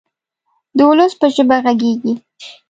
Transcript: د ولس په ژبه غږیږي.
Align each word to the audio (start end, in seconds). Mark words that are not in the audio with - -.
د 0.77 0.79
ولس 0.89 1.13
په 1.19 1.27
ژبه 1.35 1.57
غږیږي. 1.65 2.13